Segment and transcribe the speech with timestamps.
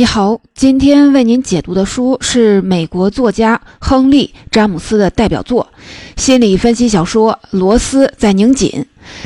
[0.00, 5.68] 你好，今天为您解读的书是美国作家亨利·詹姆斯的代表作
[6.16, 8.70] 心理分析小说《罗斯在拧紧》。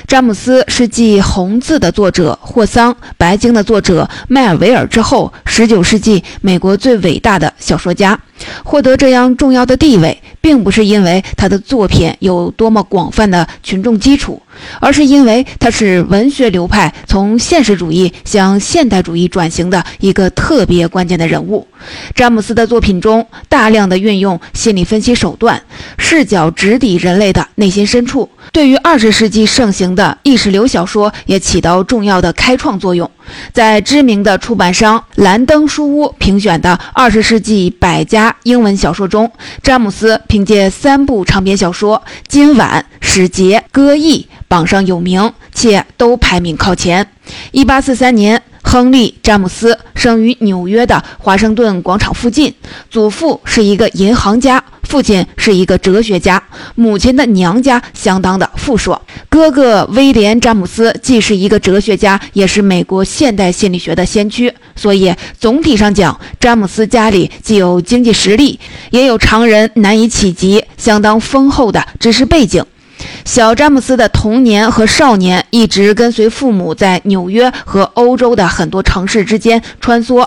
[0.07, 8.19] 詹姆斯是继《红字》的作者霍桑、《白鲸》的作者迈尔维尔之后，19世纪美国最伟大的小说家。
[8.65, 14.41] 获得这样重要的地位，并不是因为他的作品有多么广泛的群众基础。
[14.79, 21.67] 而是因为他是文学流派从现实主义向现代主义转型的一个特别关键的人物。
[22.15, 25.61] 詹姆斯的作品中大量的运用心理分析手段，
[25.99, 33.11] 视角直抵人类的内心深处，对于二十世纪盛行的意识流小说也起到重要的开创作用。
[33.53, 39.31] 在知名的出版商兰登书屋评选的二十世纪百家英文小说中，
[39.63, 41.97] 詹姆斯凭借三部长篇小说
[42.29, 44.23] 《今晚》《使节》《歌忆》。
[44.47, 47.05] 榜上有名，且都排名靠前。
[47.51, 48.41] 一八四三年，
[48.75, 52.53] 亨利·詹姆斯生于纽约的华盛顿广场附近。
[52.91, 56.43] 祖父是一个银行家，父亲是一个哲学家，
[56.75, 58.99] 母亲的娘家相当的富庶。
[59.29, 64.53] 哥哥威廉·詹姆斯既是一个哲学家，也是美国现代心理学的先驱。
[64.75, 68.59] 所以，总体上讲，詹姆斯家里既有经济实力，
[68.91, 72.65] 也有常人难以企及、相当丰厚的知识背景。
[73.25, 80.27] 小詹姆斯的童年和少年一直跟随父母在纽约和欧洲的很多城市之间穿梭，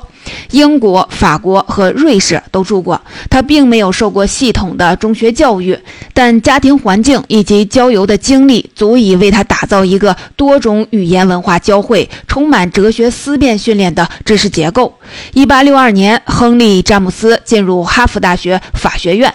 [0.52, 3.00] 英国、法国和瑞士都住过。
[3.30, 5.78] 他并没有受过系统的中学教育，
[6.14, 14.94] 但家庭环境以及郊游的经历足以为他打造一个多种语言文化交汇、充满哲学思辨训练的知识结构。
[15.34, 19.34] 1862年，亨利·詹姆斯进入哈佛大学法学院。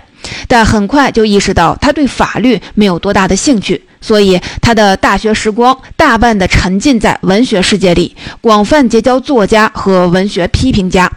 [0.48, 11.11] 但很快就意识到他对法律没有多大的兴趣，所以他的大学时光大半的沉浸在文学世界里，广泛结交作家和文学批评家。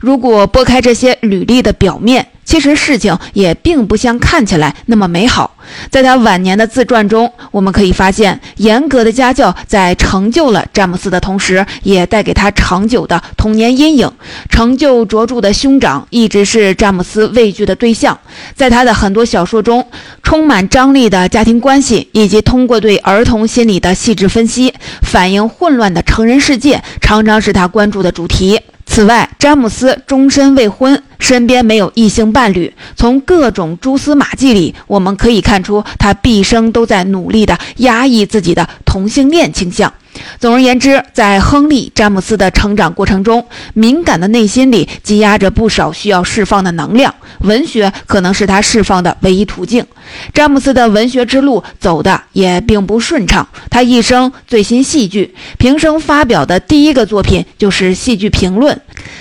[0.00, 5.56] 如果拨开这些履历的表面，其实事情也并不像看起来那么美好。
[5.90, 14.10] 在他晚年的自传中，我们可以发现，严格的家教在成就了詹姆斯的同时，也带给他长久的童年阴影。
[14.50, 18.18] 成就卓著的兄长一直是詹姆斯畏惧的对象。
[18.54, 19.88] 在他的很多小说中，
[20.22, 28.60] 充满张力的家庭关系，以及通过对儿童心理的细致分析，反映混乱的成人世界，常常是他关注的主题。
[28.94, 32.70] 此外，詹姆斯终身未婚，身边没有异性伴侣。
[32.94, 39.90] 从各种蛛丝马迹里，我们可以看出他毕生都在努力地压抑自己的同性恋倾向。
[40.38, 49.84] 总而言之，在亨利·詹姆斯的成长过程中，敏感的内心里积压着不少需要释放的能量，文学可能是他释放的唯一途径。
[50.32, 58.80] 詹姆斯的文学之路走的也并不顺畅，他一生醉心戏剧，平生发表的第一个作品就是戏剧评论。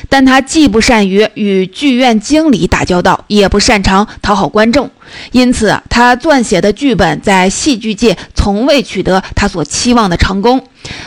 [0.09, 4.90] 但他既不善于与剧院经理打交道，也不擅长讨好观众，
[5.31, 10.62] 因此他撰写的剧本在戏剧界从未取得他所期望的成功。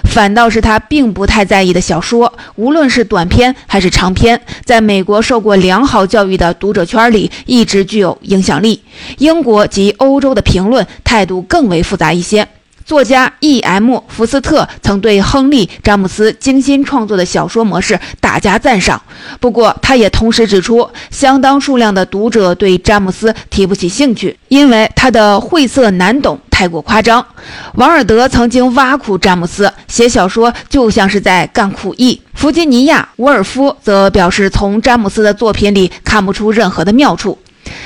[0.04, 8.82] 反倒是他并不太在意的小说，无论是短篇还是长篇，在美国受过良好教育的读者圈里一直具有影响力。
[9.18, 12.48] 英国及欧洲的评论态度更为复杂一些。
[12.86, 13.98] 作家 E.M.
[14.06, 19.02] 福斯特曾对亨利·詹姆斯精心创作的小说模式大加赞赏。
[19.40, 27.26] 不过，他也同时指出，相当数量的读者对詹姆斯提不起兴趣，因为他的晦涩难懂，太过夸张。
[27.74, 32.22] 王尔德曾经挖苦詹姆斯，写小说就像是在干苦役。
[32.34, 37.36] 弗吉尼亚·沃尔夫则表示，从詹姆斯的作品里看不出任何的妙处。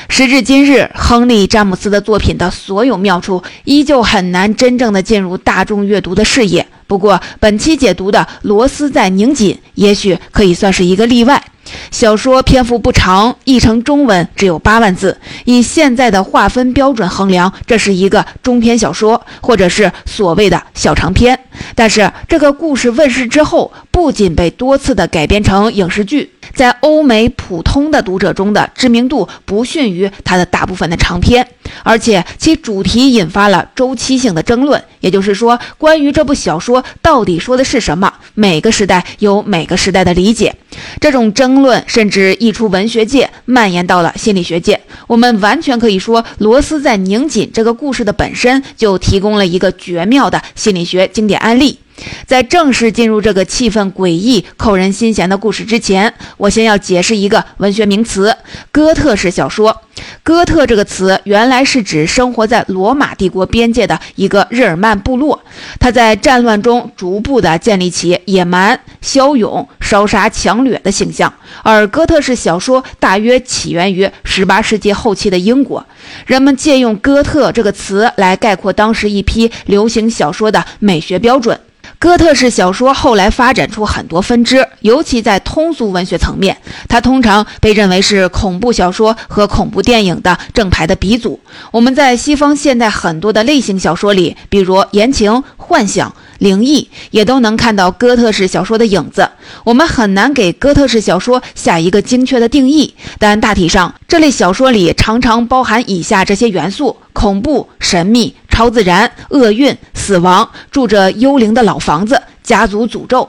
[0.08, 6.66] 时至今日，亨利·詹姆斯的作品的所有妙处依旧很难真正的进入大众阅读的视野。
[6.86, 11.42] 不过，本期解读的《罗斯在拧紧》也许可以算是一个例外。
[11.90, 15.18] 小说篇幅不长，译成中文只有八万字。
[15.44, 21.38] 以现在的划分标准衡量，这是一个中篇小说，或者是所谓的小长篇。
[21.74, 26.32] 但是，这个故事问世之后，不仅被多次的改编成影视剧。
[26.54, 31.46] 在欧美普通的读者中的知名度不逊于它的大部分的长篇，
[31.84, 34.82] 而且其主题引发了周期性的争论。
[34.98, 40.54] 也就是说，关于这部小说到底说的是什么，每个时代有每个时代的理解。
[41.00, 44.80] 这种争论甚至溢出文学界，蔓延到了心理学界。
[45.06, 51.78] 我们完全可以说，罗斯在拧紧这个故事的本身就提供了一个绝妙的心理学经典案例。
[52.26, 58.36] 在正式进入这个气氛诡异、扣人心弦的故事之前，我先要解释一个文学名词——
[58.72, 59.82] 哥特式小说。
[60.22, 65.42] 哥特这个词原来是指生活在罗马帝国边界的一个日耳曼部落，
[65.78, 71.32] 他在战乱中逐步地建立起野蛮、骁勇、烧杀抢掠的形象。
[71.62, 75.84] 而哥特式小说大约起源于18世纪后期的英国，
[76.26, 81.60] 人们借用“哥特”这个词来概括当时一批流行小说的美学标准。
[82.00, 86.56] 哥特式小说后来发展出很多分支，尤其在通俗文学层面，
[86.88, 91.38] 它通常被认为是恐怖小说和恐怖电影的正牌的鼻祖。
[91.70, 96.10] 我们在西方现代很多的类型小说里，比如言情、幻想。
[96.38, 99.28] 灵异也都能看到哥特式小说的影子。
[99.62, 113.26] 我们很难给哥特式小说下一个精确的定义，但大体上，这类小说里常常包含以下这些元素：恐怖、神秘、超自然、厄运、死亡、住着幽灵的老房子、家族诅咒。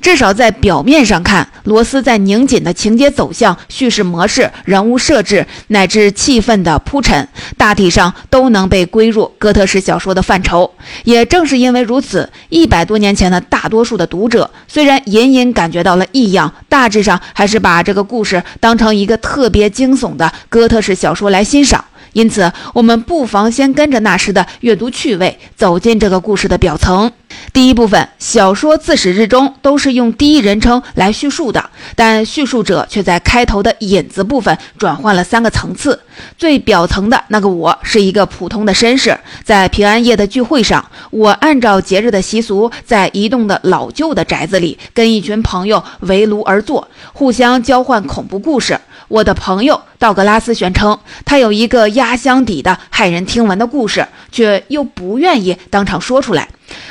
[0.00, 10.68] 至少在表面上看，罗斯在拧紧的情节走向、叙事模式、人物设置乃至气氛的铺陈，大体上都能被归入哥特式小说的范畴。
[11.04, 21.84] 也正是因为如此，一百多年前的大多数的读者虽然隐隐感觉到了异样，大致上还是把这个故事当成一个特别惊悚的哥特式小说来欣赏。
[22.12, 27.10] 因此，我们不妨先跟着那时的阅读趣味，走进这个故事的表层。
[27.52, 36.00] 第一部分，小说自始至终都是用第一人称来叙述的，但叙述者却在开头的引子部分转换了三个层次。
[36.38, 48.80] 最表层的那个我是一个普通的绅士，在平安夜的聚会上，我按照节日的习俗，在一栋的老旧的宅子里，跟一群朋友围炉而坐，互相交换恐怖故事。
[49.08, 56.48] 我的朋友道格拉斯宣称，他有一个压箱底的骇人听闻的故事，却又不愿意当场说出来。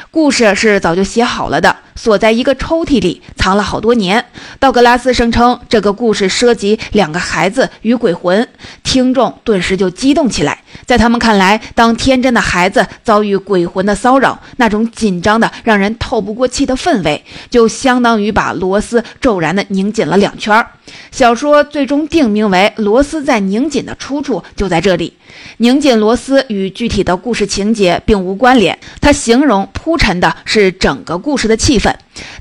[0.09, 4.25] 故事是早就写好了的，锁在一个抽屉里，藏了好多年。
[4.59, 8.47] 道格拉斯声称，这个故事涉及两个孩子与鬼魂。
[8.81, 10.63] 听众顿时就激动起来。
[10.87, 20.65] 在他们看来，当天真的孩子遭遇鬼魂的骚扰，那种紧张的让人透不过气的氛围，就相当于把螺丝骤然的拧紧了两圈。
[21.11, 25.13] 小说最终定名为《螺丝在拧紧》的出处就在这里。
[25.57, 31.90] 拧紧螺丝与具体的故事情节并无关联，它形容铺陈的是整个故事的气氛。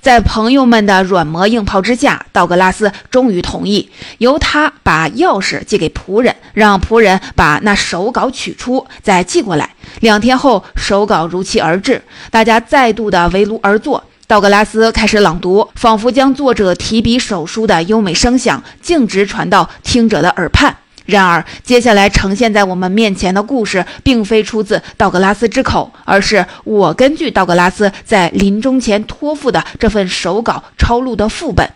[0.01, 9.71] 在朋友们的软磨硬泡之下，道格拉斯终于同意由他把钥匙寄给仆人，让仆人把那手稿取出，再寄过来。
[10.01, 14.05] 两天后，手稿如期而至，大家再度的围炉而坐。
[14.27, 20.77] 道格拉斯开始朗读，仿佛将作者提笔手书的优美声响径直传到听者的耳畔。
[21.11, 31.69] 然而，接下来呈现在我们面前的故事，并非出自道格拉斯之口，而是我根据道格拉斯在临终前托付的这份手稿抄录的副本。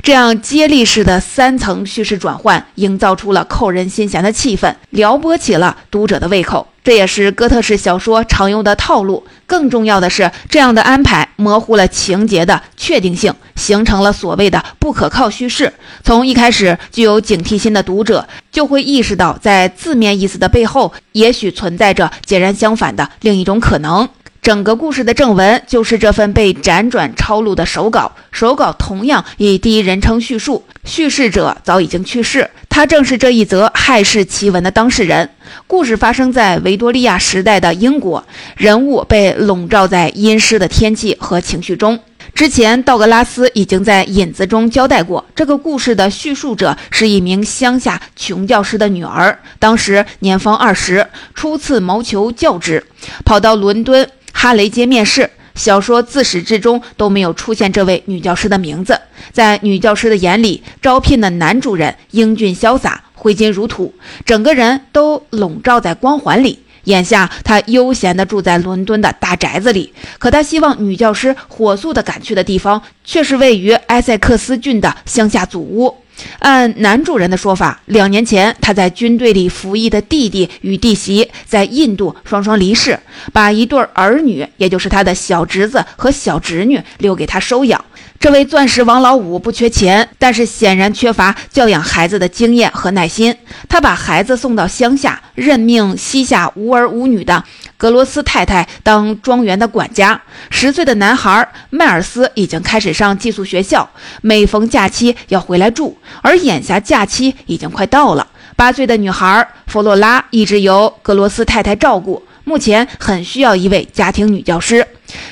[0.00, 6.66] 这样接力式的三层叙事转换，营造出了扣人心弦的气氛，撩拨起了读者的胃口。
[6.86, 9.26] 这也是哥特式小说常用的套路。
[9.44, 15.72] 更重要的是，这样的安排模糊了情节的确定性，形成了所谓的不可靠叙事。
[16.04, 24.08] 从一开始，具有警惕心的读者就会意识到，在字面意思的背后，也许存在着截然相反的另一种可能。
[24.46, 35.28] 整个故事的正文就是这份被辗转抄录的手稿，手稿同样以第一人称叙述，叙事者早已经去世，他正是这一则骇世奇闻的当事人。
[35.66, 38.24] 故事发生在维多利亚时代的英国，
[38.56, 41.98] 人物被笼罩在阴湿的天气和情绪中。
[42.32, 52.84] 之前，道格拉斯已经在引子中交代过，这个故事的叙述者是一名乡下穷教师的女儿，当时年方二十，初次谋求教职，
[53.24, 54.08] 跑到伦敦。
[54.38, 59.00] 哈雷街面试，小说自始至终都没有出现这位女教师的名字。
[59.32, 63.94] 在女教师的眼里，招聘的男主人英俊潇洒，挥金如土，
[64.26, 66.58] 整个人都笼罩在光环里。
[66.84, 75.96] 眼下，他悠闲地住在伦敦的大宅子里，可他希望女教师火速地赶去的地方，却是位于埃塞克斯郡的乡下祖屋。
[76.38, 82.98] 按男主人的说法，两年前他在军队里服役的弟弟与弟媳在印度双双离世，
[83.32, 87.84] 把一对儿女，也就是他的小侄子和小侄女留给他收养。
[88.18, 93.36] 这位钻石王老五不缺钱，但是显然缺乏教养孩子的经验和耐心。
[93.68, 97.44] 他把孩子送到乡下，任命膝下无儿无女的
[97.76, 100.20] 格罗斯太太当庄园的管家。
[100.50, 103.88] 十岁的男孩迈尔斯已经开始上寄宿学校，
[104.22, 105.96] 每逢假期要回来住。
[106.22, 114.84] 而眼下假期已经快到了，八岁的女孩弗洛拉一直由格罗斯太太照顾，目前很需要一位家庭女教师。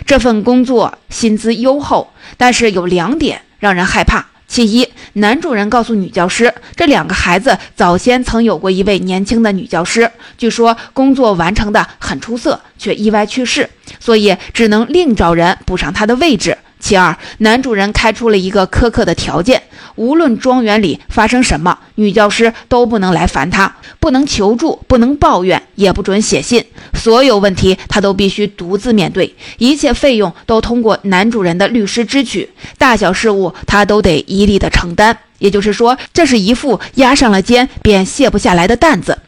[0.06, 4.24] 这份工作薪资优厚，但是有两点让人害怕。
[4.46, 16.56] 其一，男主人告诉女教师，这两个孩子早先曾有过一位年轻的女教师，据说工作完成的很出色，却意外去世，所以只能另找人补上她的位置。
[16.84, 19.62] 其二，男主人开出了一个苛刻的条件：
[19.94, 26.62] 无论庄园里发生什么，女教师都不能来烦他，不能求助，不能抱怨，也不准写信。
[26.92, 35.18] 所有问题他都必须独自面对，一切费用都通过男主人的律师支取，大小事务他都得一力的承担。
[35.38, 39.18] 也就是说，这是一副压上了肩便卸不下来的担子。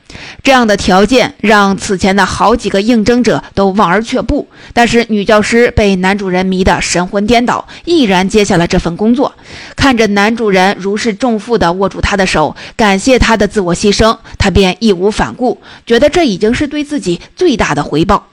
[0.42, 9.34] 这样的条件让此前的好几个应征者都望而却步，但是女教师被男主人迷得神魂颠倒，毅然接下了这份工作。
[9.74, 18.28] 看着男主人如释重负地握住她的手，感谢她的自我牺牲，她便义无反顾，觉得这已经是对自己最大的回报。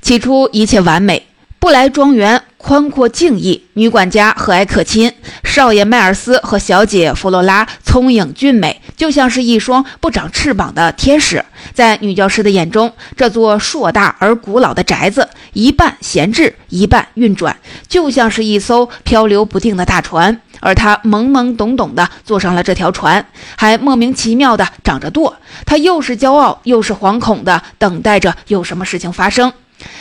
[0.00, 1.26] 起初一切完美。
[1.58, 5.12] 布莱庄园宽阔静谧，女管家和蔼可亲，
[5.44, 11.44] 少爷迈尔斯和小姐弗洛拉聪颖俊美，就像是一双不长翅膀的天使。
[11.72, 17.56] 在女教师的眼中，这座硕大而古老的宅子一半闲置，一半运转，
[17.86, 20.40] 就像是一艘漂流不定的大船。
[20.58, 23.24] 而她懵懵懂懂地坐上了这条船，
[23.56, 25.36] 还莫名其妙地长着舵。
[25.64, 29.52] 她又是骄傲又是惶恐地等待着有什么事情发生。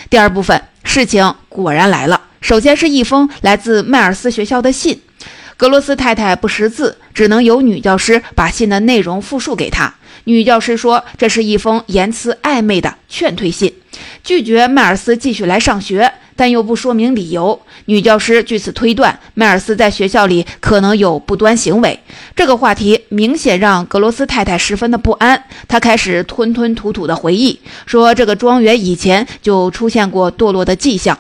[0.10, 2.22] 第二部分，事情果然来了。
[2.46, 5.02] 首先是一封来自迈尔斯学校的信，
[5.58, 9.92] 格罗斯太太不识字，只能由女教师把信的内容复述给她。
[10.26, 13.74] 女教师说，这是一封言辞暧昧的劝退信，
[14.24, 16.14] 拒绝迈尔斯继续来上学。
[16.36, 22.00] 但又不说明理由，女教师据此推断，迈尔斯在学校里可能有不端行为。
[22.36, 31.18] 这个话题明显让格罗斯太太十分的不安，她开始吞吞吐吐的回忆说，这个庄园以前就出现过堕落的迹象，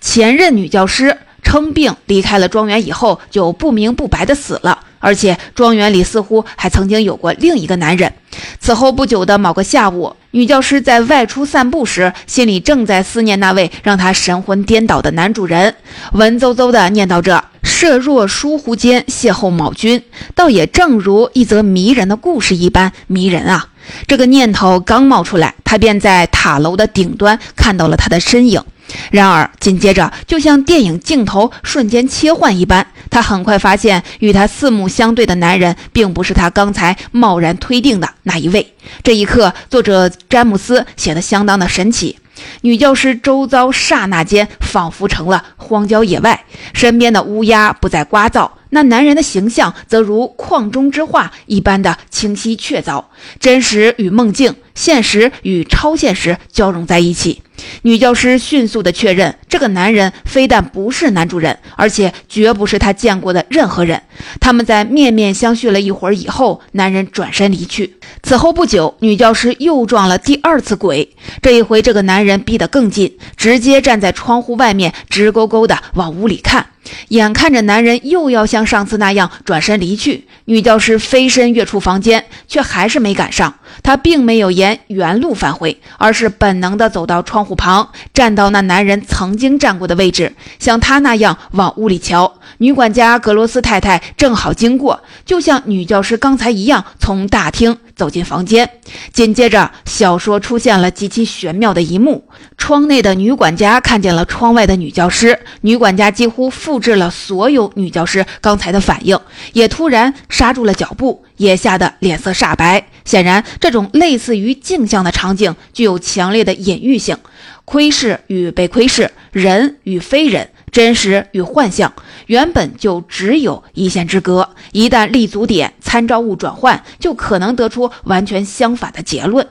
[0.00, 4.78] 前任女教师称病离开了庄园以后，就不明不白地死了。
[4.98, 8.12] 而且庄园里似乎还曾经有过另一个男人。
[8.60, 15.74] 此后不久的某个下午，女教师在外出散步时，心里正在思念那位让她神魂颠倒的男主人，
[16.12, 20.00] 文绉绉地念叨着：“设若疏忽间邂逅某君，
[20.36, 23.66] 倒也正如一则迷人的故事一般迷人啊！”
[24.06, 28.62] 这个念头刚冒出来，她便在塔楼的顶端看到了他的身影。
[29.10, 38.74] 然而，紧接着，就像电影镜头瞬间切换一般，他很快发现，与他四目相对的男人，并不是他刚才贸然推定的那一位。
[39.02, 42.18] 这一刻，作者詹姆斯写得相当的神奇。
[42.62, 53.04] 女教师周遭刹那间仿佛成了荒郊野外，身边的乌鸦不再聒噪，那男人的形象则如矿中之画一般的清晰确凿，
[53.38, 57.42] 真实与梦境，现实与超现实交融在一起。
[57.82, 64.02] 女教师迅速地确认，这个男人非但不是男主人，而且绝不是她见过的任何人。
[64.40, 67.98] 他们在面面相觑了一会儿以后，男人转身离去。
[68.22, 71.14] 此后不久，女教师又撞了第二次鬼。
[71.40, 76.66] 这一回，这个男人逼得更近，直接站在窗户外面，直勾勾地往屋里看。
[77.08, 83.54] 眼看着男人又要像上次那样转身离去，女教师飞身跃出房间，却还是没赶上。
[83.82, 92.34] 他并没有沿原路返回，而是本能地走到窗户旁，站到那男人曾经站过的位置，像他那样往屋里瞧。
[92.58, 98.68] 女管家格罗斯太太正好经过，就像女教师刚才一样，从大厅走进房间。
[99.12, 102.24] 紧接着，小说出现了极其玄妙的一幕：
[102.56, 109.18] 窗内的女管家看见了窗外的女教师，女管家几乎复制了所有女教师刚才的反应，
[109.54, 112.84] 也突然刹住了脚步，也吓得脸色煞白。
[113.04, 117.16] 显然，这种类似于镜像的场景具有强烈的隐喻性，
[117.64, 120.48] 窥视与被窥视，人与非人。
[120.70, 121.92] 真实与幻象
[122.28, 129.46] 原本就只有一线之隔，一旦立足点参照物转换，就可能得出完全相反的结论。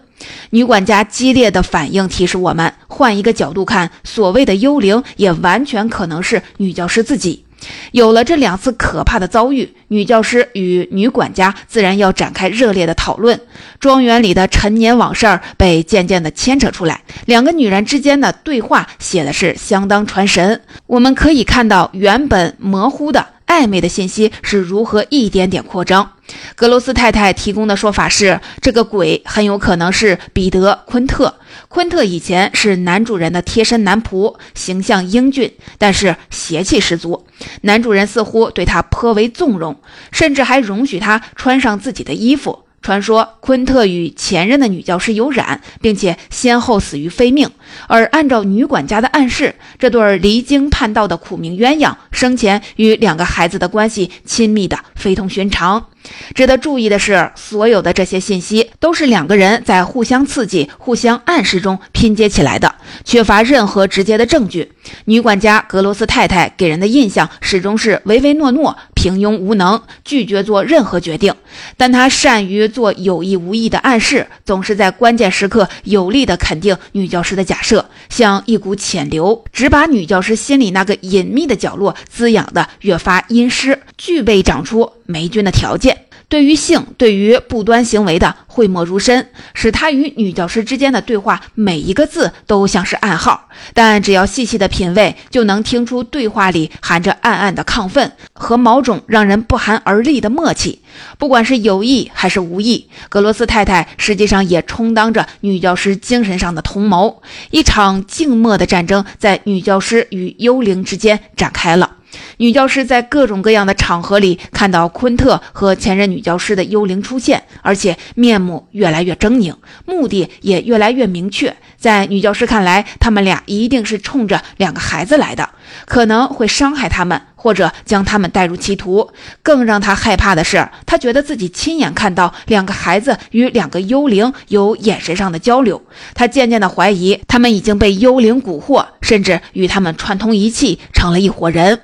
[0.49, 7.45] 女管家激烈的反应提示我们，换一个角度看，所谓的幽灵也完全可能是女教师自己。
[7.91, 13.39] 有了这两次可怕的遭遇，女教师与女管家自然要展开热烈的讨论。
[13.79, 20.61] 庄园里的陈年往事被渐渐地牵扯出来，两个女人之间的对话写的是相当传神。
[20.87, 23.27] 我们可以看到原本模糊的。
[23.47, 26.13] 暧昧的信息是如何一点点扩张？
[26.55, 31.35] 格罗斯太太提供的说法是，这个鬼很有可能是彼得·昆特。
[31.67, 37.25] 昆特以前是男主人的贴身男仆，形象英俊，但是邪气十足。
[37.61, 39.75] 男主人似乎对他颇为纵容，
[40.11, 42.65] 甚至还容许他穿上自己的衣服。
[42.81, 47.47] 传说昆特与前任的女教师有染，并且先后死于非命。
[47.87, 55.90] 而按照女管家的暗示，这对离经叛道的苦命鸳鸯生前与两个孩子的关系亲密的非同寻常。
[56.33, 64.71] 值得注意的是，所有的这些信息都是两个人在互相刺激、互相暗示中拼接起来的，缺乏任何直接的证据。
[65.05, 71.33] 女管家格罗斯太太给人的印象始终是唯唯诺诺、平庸无能，拒绝做任何决定。
[71.77, 86.05] 但她善于做有意无意的暗示，总是在关键时刻有力地肯定女教师的假设，像一股浅流，只把女教师心里那个隐秘的角落滋养得越发阴湿，具备长出霉菌的条件。
[86.29, 93.49] 对于性，对于不端行为的讳莫如深，使他与女教师之间的对话每一个字都像是暗号。
[93.73, 100.79] 但只要细细的品味，就能听出对话里含着暗暗的亢奋和某种让人不寒而栗的默契。
[101.17, 107.21] 不管是有意还是无意，格罗斯太太实际上也充当着女教师精神上的同谋。
[107.49, 111.97] 一场静默的战争在女教师与幽灵之间展开了。
[112.37, 121.55] 女教师在各种各样的场合里看到昆特和前任女教师的幽灵出现，而且面目越来越狰狞，目的也越来越明确。
[121.77, 125.49] 在女教师看来，他们俩一定是冲着两个孩子来的，
[125.85, 129.09] 可能会伤害他们，或者将他们带入歧途。
[129.41, 135.81] 更让她害怕的是，她觉得自己亲眼看到两个孩子与两个幽灵有眼神上的交流。
[136.13, 141.79] 她渐渐地怀疑，他们已经被幽灵蛊惑，甚至与他们串通一气，成了一伙人。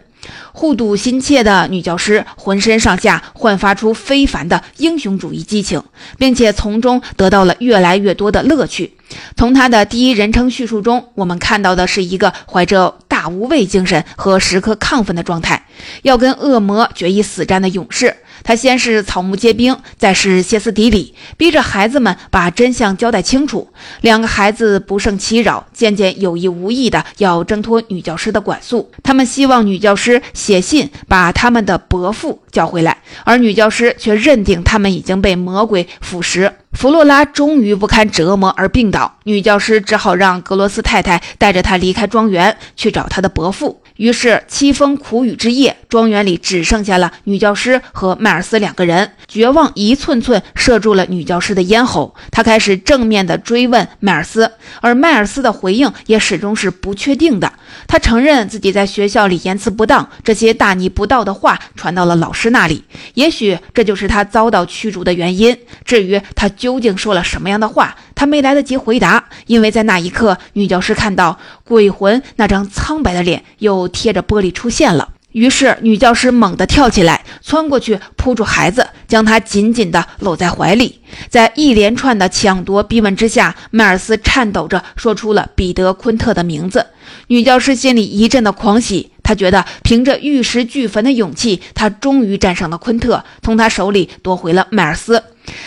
[0.58, 5.84] 护犊心切的女教师浑身上下焕发出非凡的英雄主义激情，
[6.18, 8.97] 并且从中得到了越来越多的乐趣。
[9.36, 15.66] 从他的第一人称叙述中，我们看到的是一个怀着大无畏精神和时刻亢奋的状态，
[16.04, 18.16] 要跟恶魔决一死战的勇士。
[18.44, 23.68] 他先是草木皆兵，再是歇斯底里，逼着孩子们把真相交代清楚。
[24.02, 28.92] 两个孩子不胜其扰，渐渐有意无意的要挣脱女教师的管束。
[29.02, 36.52] 他们希望女教师写信把他们的伯父叫回来，而女教师却认定他们已经被魔鬼腐蚀。
[36.74, 43.82] 弗洛拉终于不堪折磨而病倒，女教师只好让格罗斯太太带着她离开庄园，去找她的伯父。
[43.98, 49.12] 于是，凄风苦雨之夜，庄园里只剩下了女教师和迈尔斯两个人。
[49.28, 52.16] 绝望一寸寸射住了女教师的咽喉。
[52.32, 57.52] 他开始正面的追问迈尔斯，而迈尔斯的回应也始终是不确定的。
[57.88, 62.84] 他承认自己在学校里言辞不当，这些大逆不道的话传到了老师那里。
[63.16, 65.58] 也许这就是他遭到驱逐的原因。
[65.84, 75.10] 至于他究竟说了什么样的话，他没来得及回答，因为在那一刻，女教师看到鬼魂那张苍白的脸又贴着玻璃出现了。
[75.34, 81.00] 于是，女教师猛地跳起来，窜过去扑住孩子，将他紧紧地搂在怀里。
[81.30, 86.88] 在一连串的抢夺逼问之下，迈尔斯颤抖着说出了彼得·昆特的名字。
[87.28, 95.22] 女教师心里一阵的狂喜，他觉得凭着玉石俱焚的勇气，他终于战胜了昆特，从他手里夺回了迈尔斯。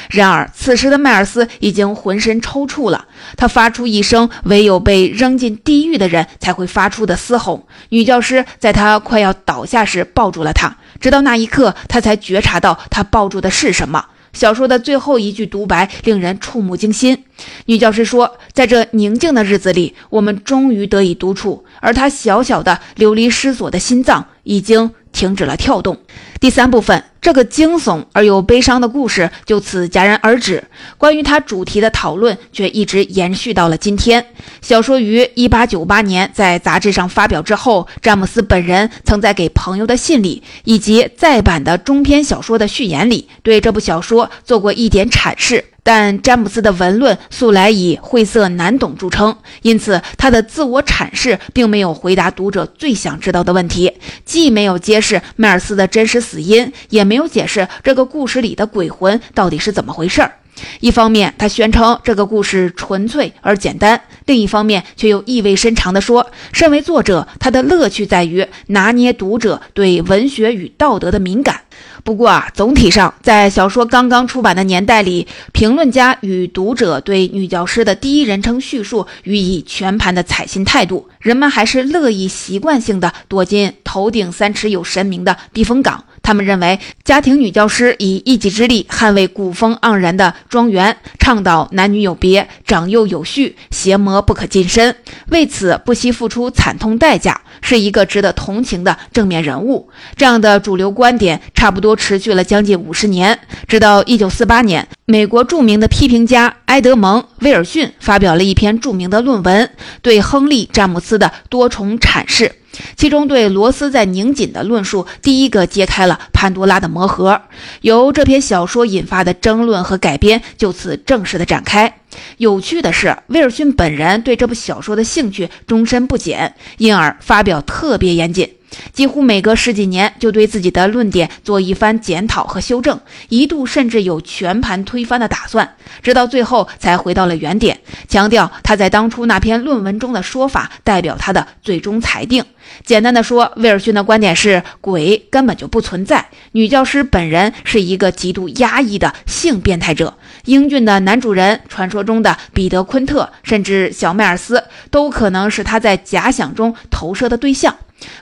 [0.08, 3.04] 然而，此时的迈尔斯已经浑身抽搐了，
[3.36, 7.68] 他发出一声唯有被扔进地狱的人才会发出的嘶吼。
[7.90, 14.06] 女教师在他快要倒下时抱住了他，直到那一刻，他才觉察到他抱住的是什么。
[14.32, 17.24] 小说的最后一句独白令人触目惊心。
[17.66, 25.98] 女教师说：“在这宁静的日子里，我们终于得以独处，而她小小的、流离失所的心脏已经停止了跳动。”
[26.40, 30.64] 第三部分，这个惊悚而又悲伤的故事就此戛然而止。
[30.96, 34.24] 关于它主题的讨论却一直延续到了今天。
[34.62, 45.66] 小说于1898年在杂志上发表之后，詹姆斯本人曾在给朋友的信里以及再版的中篇小说的序言里对这部小说做过一点阐释。
[45.82, 53.90] 但詹姆斯的文论素来以晦涩难懂著称，因此他的自我阐释并没有回答读者最想知道的问题，
[54.26, 60.32] 既没有揭示迈尔斯的真实死因，也没有解释这个故事里的鬼魂到底是怎么回事儿。
[60.80, 71.62] 一方面，他宣称这个故事纯粹而简单；另一方面，却又意味深长地说，身为作者，他的乐趣在于拿捏读者对文学与道德的敏感。
[72.04, 86.04] 不过啊，总体上，在小说刚刚出版的年代里，评论家与读者对女教师的第一人称叙述予以全盘的采信态度，人们还是乐意习惯性的躲进头顶三尺有神明的避风港。
[86.30, 94.94] 他们认为，家庭女教师以一己之力捍卫古风盎然的庄园，倡导男女有别、长幼有序、邪魔不可近身，
[95.30, 99.90] 为此不惜付出惨痛代价，是一个值得同情的正面人物。
[100.14, 109.68] 这样的主流观点差不多持续了将近五十年，直到一九四八年，美国著名的批评家埃德蒙·威尔逊发表了一篇著名的论文，
[110.00, 112.52] 对亨利·詹姆斯的多重阐释。
[112.96, 117.40] 其中对罗斯在拧紧的论述，第一个揭开了潘多拉的魔盒。
[117.80, 122.00] 由这篇小说引发的争论和改编就此正式的展开。
[122.38, 128.48] 有趣的是，威尔逊本人对这部小说的兴趣终身不减，因而发表特别严谨。
[128.92, 142.44] 几乎每隔十几年就对自己的论点做一番检讨和修正，一度甚至有全盘推翻的打算，直到最后才回到了原点，强调他在当初那篇论文中的说法代表他的最终裁定。
[142.84, 157.76] 简单的说，威尔逊的观点是鬼根本就不存在，女教师本人是一个极度压抑的性变态者，英俊的男主人、传说中的彼得·昆特，甚至小迈尔斯，都可能是他在假想中投射的对象。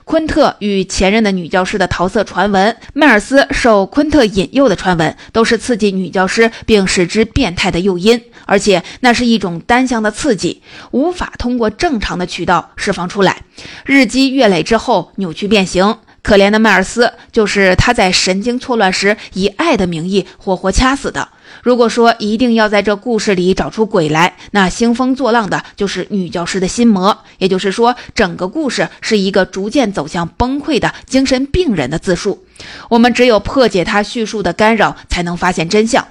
[0.04, 13.42] 昆特与前任的女教师的桃色传闻，迈尔斯受昆特引诱的传闻，都是刺激女教师并使之变态的诱因，而且那是一种单向的刺激，无法通过正常的渠道释放出来，
[13.84, 15.96] 日积月累之后扭曲变形。
[16.20, 21.28] 可怜的迈尔斯，就是他在神经错乱时以爱的名义活活掐死的。
[21.62, 27.16] 如果说一定要在这故事里找出鬼来，那兴风作浪的就是女教师的心魔。
[27.38, 32.44] 也就是说，整个故事是一个逐渐走向崩溃的精神病人的自述。
[32.88, 36.06] 我们只有破解他叙述的干扰，才能发现真相。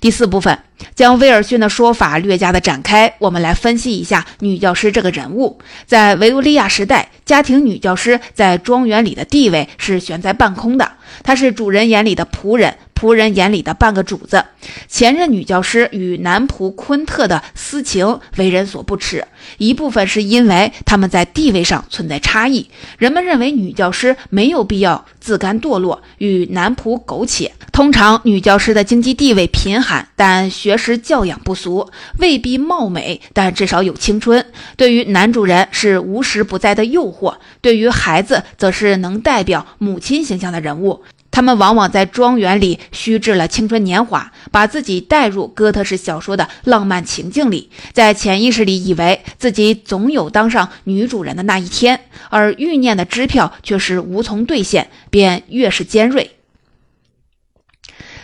[0.00, 0.58] 第四部分
[0.94, 5.58] 将威尔逊的说法略加的展开，我们来分析一下女教师这个人物。
[5.86, 10.90] 在维多利亚时代，家庭女教师在庄园里的地位是悬在半空的，
[11.22, 12.74] 她是主人眼里的仆人。
[12.98, 14.44] 仆人眼里的半个主子，
[14.88, 19.24] 前任女教师与男仆昆特的私情为人所不齿。
[19.58, 27.52] 一部分是因为他们在地位上存在差异，人们认为女教师没有必要自甘堕落，与男仆苟且。
[27.72, 34.44] 通常，女教师的经济地位贫寒，但学识教养不俗，未必貌美，但至少有青春。
[34.76, 41.04] 对于男主人是无时不在的诱惑，对于孩子则是能代表母亲形象的人物。
[41.30, 56.32] 他们往往在庄园里虚掷了青春年华，把自己带入哥特式小说的浪漫情境里，在潜意识里以为自己总有当上女主人的那一天，而欲念的支票却是无从兑现，便越是尖锐。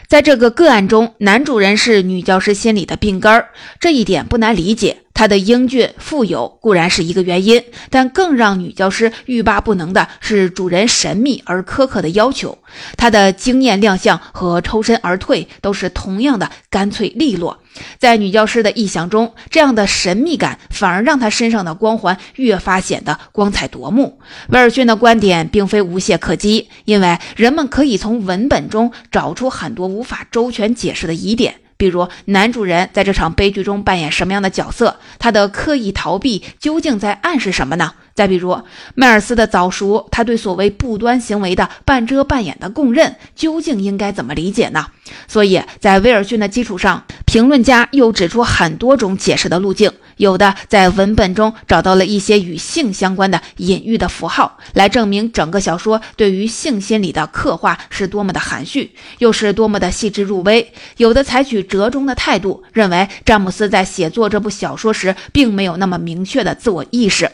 [0.08, 5.03] 在这个个案中，男主人是女教师心里的病根儿，这一点不难理解。
[5.14, 12.58] 他的英俊富有固然是一个原因，但更让女教师欲罢不能的是主人神秘而苛刻的要求。
[12.96, 17.60] 他的惊艳亮相和抽身而退都是同样的干脆利落。
[17.98, 24.20] 在女教师的臆想中，这样的神秘感反而让她身上的光环越发显得光彩夺目。
[24.48, 31.54] 威尔逊的观点并非无懈可击，因为人们可以从文本中找出很多无法周全解释的疑点。
[31.76, 35.00] 比如，男主人在这场悲剧中扮演什么样的角色？
[35.18, 37.94] 他的刻意逃避究竟在暗示什么呢？
[38.14, 38.56] 再比如，
[38.94, 44.86] 迈尔斯的早熟，他对所谓不端行为的半遮半掩的供认，究竟应该怎么理解呢？
[45.26, 49.90] 所以在威尔逊的基础上，评论家又指出很多种解释的路径。
[50.16, 60.72] 有的在文本中找到了一些与性相关的隐喻的符号，来证明整个小说对于性心理的刻画是多么的含蓄，又是多么的细致入微。
[60.98, 67.28] 有的采取折中的态度，认为詹姆斯在写作这部小说时并没有那么明确的自我意识，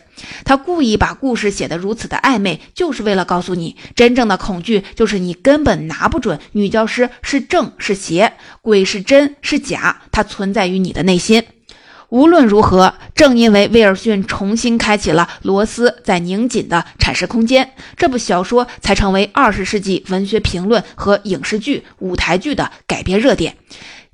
[0.45, 11.45] 他故意把故事写得如此的暧昧，就是为了告诉你，真正的恐惧就是你根本拿不准女教师是正是邪，鬼是真是假，它存在于你的内心。
[12.09, 23.57] 无论如何，正因为威尔逊重新开启了罗斯在拧紧的阐释空间，这部小说才成为二十世纪文学评论和影视剧、舞台剧的改编热点。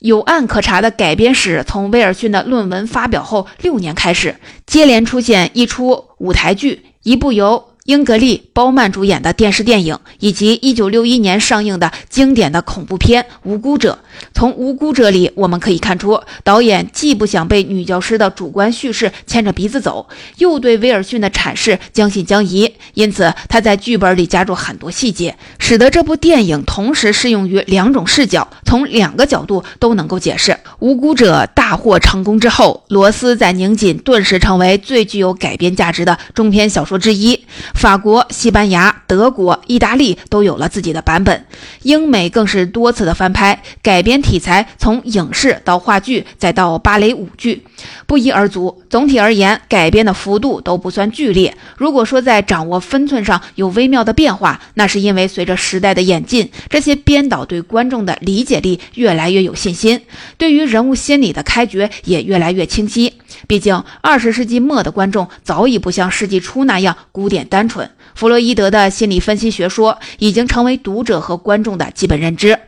[0.01, 7.76] 有案可查的改编史，从威尔逊的论文发表后六年开始，接连出现一出舞台剧，一部由。
[7.87, 13.99] 英格丽·褒曼主演的电视电影，以及1961年上映的经典的恐怖片《无辜者》。
[14.35, 22.75] 从《无辜者》里，我们可以看出，导演既不想被女教师的主观叙事牵着鼻子走，又对威尔逊的阐释将信将疑。
[22.94, 30.51] 因此，他在剧本里加入很多细节，使得这部电影同时适用于两种视角，从两个角度都能够解释。
[30.81, 37.44] 《无辜者》大获成功之后，罗斯在拧紧顿时成为最具有改编价值的中篇小说之一。
[37.77, 41.45] 法国、西班牙、德国、意大利都有了自己的版本，
[41.83, 47.62] 英美更是多次的翻拍改编题材，从影视到话剧，再到芭蕾舞剧。
[48.07, 48.83] 不一而足。
[48.89, 51.57] 总体而言，改编的幅度都不算剧烈。
[51.77, 60.01] 如果说在掌握分寸上有微妙的变化，那是因为随着时代的演进，这些编导对观众的理解力越来越有信心，
[60.39, 63.12] 对于人物心理的开掘也越来越清晰。
[63.47, 67.91] 毕竟，二十世纪末的观众早已不像世纪初那样古典单纯。
[68.15, 72.59] 弗洛伊德的心理分析学说已经成为读者和观众的基本认知。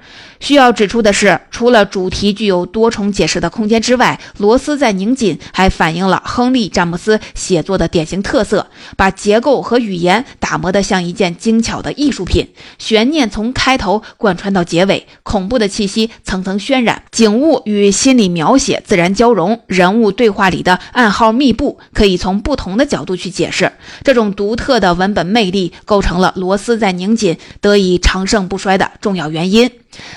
[0.40, 12.48] 需要指出的是，除了主题具有多重解释的空间之外，罗斯在拧紧还反映了亨利·詹姆斯写作的典型特色，把结构和语言打磨得像一件精巧的艺术品。
[12.78, 23.72] 悬念从开头贯穿到结尾，恐怖的气息层层渲染，景物与心理描写自然交融，人物对话里的暗号密布，可以从不同的角度去解释。
[24.04, 29.70] 这种独特的文本魅力，构成了罗斯在拧紧得以长盛不衰的重要原因。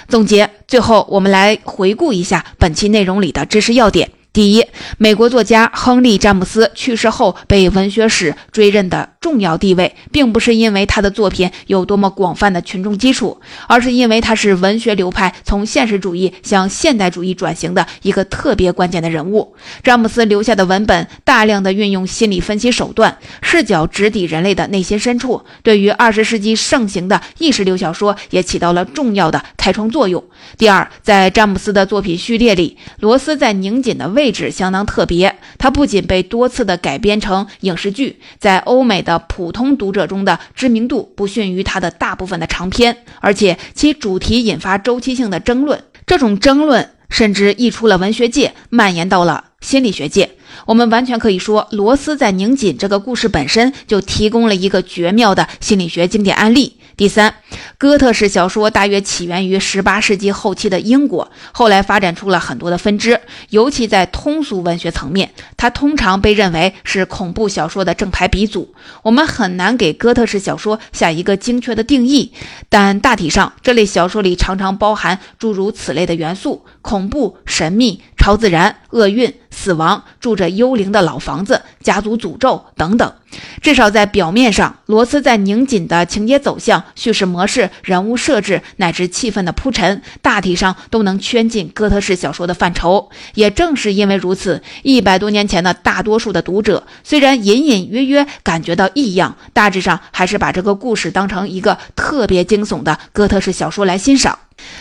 [0.07, 4.12] 总结，最后我们来回顾一下本期内容里的知识要点。
[4.33, 4.65] 第一，
[4.97, 19.53] 美国作家亨利·詹姆斯去世后被文学史追认的重要地位，并不是因为他的作品有多么广泛的群众基础，而是因为他是文学流派从现实主义向现代主义转型的一个特别关键的人物。
[19.83, 30.23] 詹姆斯留下的文本大量的运用心理分析手段，视角直抵人类的内心深处，对于二十世纪盛行的意识流小说也起到了重要的开创作用。
[30.57, 34.20] 第二，在詹姆斯的作品序列里，罗斯在拧紧的位。
[34.21, 50.29] 位置相当特别，它不仅被多次的改编成影视剧，在欧美的普通读者中的知名度不逊于它的大部分的长篇，而且其主题引发周期性的争论，这种争论甚至溢出了文学界，蔓延到了心理学界。
[50.65, 56.77] 我们完全可以说，罗斯在拧紧这个故事本身就提供了一个绝妙的心理学经典案例。
[56.97, 57.33] 第三，
[57.79, 68.75] 哥特式小说大约起源于十八世纪后期的英国，后来发展出了很多的分支，尤其在通俗文学层面，它通常被认为是恐怖小说的正牌鼻祖。
[69.01, 72.33] 我们很难给哥特式小说下一个精确的定义，
[72.69, 83.13] 但大体上，这类小说里常常包含诸如此类的元素：恐怖、神秘、超自然、厄运、死亡、住着幽灵的老房子、家族诅咒等等。
[83.61, 93.09] 至少在表面上，罗斯在拧紧的情节走向、叙事模式、人物设置乃至气氛的铺陈，大体上都能圈进哥特式小说的范畴。
[93.35, 104.37] 也正是因为如此，一百多年前的大多数的读者，虽然隐隐约约感觉到异样，大致上还是把这个故事当成一个特别惊悚的哥特式小说来欣赏。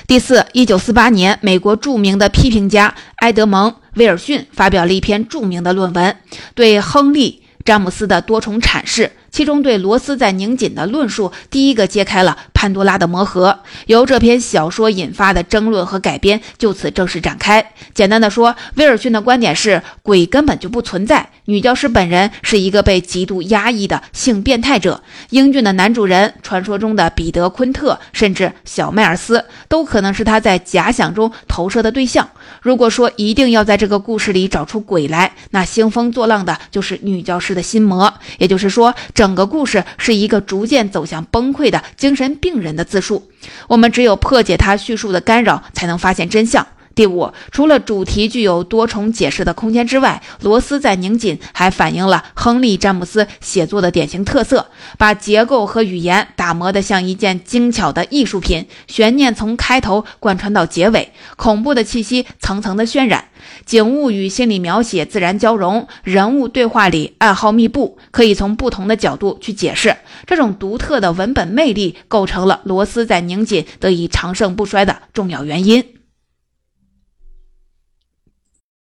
[0.07, 6.17] 第四，一九四八年，美国著名的批评家埃德蒙·威尔逊发表了一篇著名的论文，
[6.55, 7.45] 对亨利。
[7.65, 9.13] 詹姆斯的多重阐释。
[9.31, 17.73] 其中对罗斯在拧紧的论述，第一个揭开了潘多拉的魔盒，由这篇小说引发的争论和改编就此正式展开。
[17.95, 32.29] 简单的说，威尔逊的观点是鬼根本就不存在，女教师本人是一个被极度压抑的性变态者，英俊的男主人，传说中的彼得·昆特，甚至小迈尔斯，都可能是他在假想中投射的对象。
[32.63, 38.93] 如果说一定要在这个故事里找出鬼来，那兴风作浪的就是女教师的心魔，也就是说。
[39.21, 43.29] 整个故事是一个逐渐走向崩溃的精神病人的自述，
[43.69, 46.67] 我们只有破解他叙述的干扰，才能发现真相。
[46.95, 63.27] 第五，除了主题具有多重解释的空间之外，罗斯在拧紧还反映了亨利·詹姆斯写作的典型特色，把结构和语言打磨得像一件精巧的艺术品，悬念从开头贯穿到结尾，恐怖的气息层层的渲染。
[63.71, 69.97] 景物与心理描写自然交融，人物对话里暗号密布，可以从不同的角度去解释。
[70.27, 76.00] 这种独特的文本魅力，构成了罗斯在拧紧得以长盛不衰的重要原因。